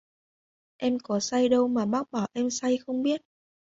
Em 0.79 0.99
có 0.99 1.19
say 1.19 1.49
đâu 1.49 1.67
mà 1.67 1.85
bác 1.85 2.11
bảo 2.11 2.27
em 2.33 2.47
không 2.85 3.03
biết 3.03 3.21